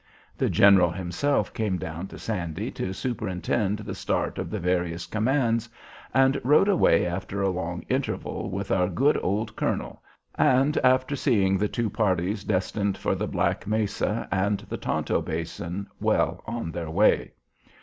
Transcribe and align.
The 0.35 0.49
general 0.49 0.89
himself 0.89 1.53
came 1.53 1.77
down 1.77 2.07
to 2.07 2.17
Sandy 2.17 2.71
to 2.71 2.91
superintend 2.91 3.77
the 3.77 3.93
start 3.93 4.39
of 4.39 4.49
the 4.49 4.59
various 4.59 5.05
commands, 5.05 5.69
and 6.11 6.41
rode 6.43 6.67
away 6.67 7.05
after 7.05 7.39
a 7.43 7.51
long 7.51 7.83
interview 7.83 8.47
with 8.47 8.71
our 8.71 8.89
good 8.89 9.19
old 9.21 9.55
colonel, 9.55 10.01
and 10.33 10.75
after 10.83 11.15
seeing 11.15 11.55
the 11.55 11.67
two 11.67 11.91
parties 11.91 12.43
destined 12.43 12.97
for 12.97 13.13
the 13.13 13.27
Black 13.27 13.67
Mesa 13.67 14.27
and 14.31 14.61
the 14.61 14.77
Tonto 14.77 15.21
Basin 15.21 15.85
well 15.99 16.41
on 16.47 16.71
their 16.71 16.89
way. 16.89 17.33